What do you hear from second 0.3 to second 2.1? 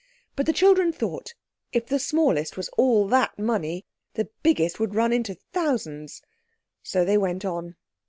But the children thought, if the